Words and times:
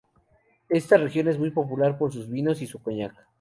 Esta 0.69 0.97
región 0.97 1.27
es 1.27 1.37
muy 1.37 1.51
popular 1.51 1.95
por 1.99 2.11
sus 2.11 2.27
vinos 2.27 2.63
y 2.63 2.65
su 2.65 2.81
coñac. 2.81 3.13